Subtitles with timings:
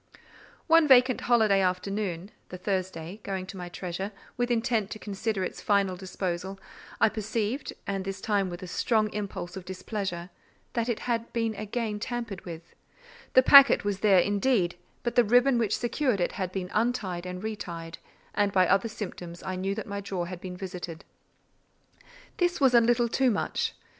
[0.65, 5.61] One vacant holiday afternoon (the Thursday) going to my treasure, with intent to consider its
[5.61, 6.59] final disposal,
[6.99, 12.45] I perceived—and this time with a strong impulse of displeasure—that it had been again tampered
[12.45, 12.73] with:
[13.33, 17.43] the packet was there, indeed, but the ribbon which secured it had been untied and
[17.43, 17.99] retied;
[18.33, 21.05] and by other symptoms I knew that my drawer had been visited.
[22.37, 23.75] This was a little too much.